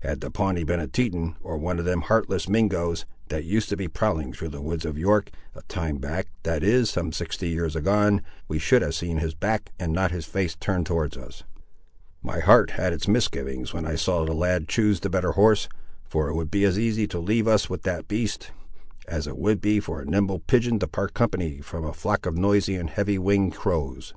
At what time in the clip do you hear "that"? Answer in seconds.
3.28-3.44, 6.42-6.62, 17.84-18.06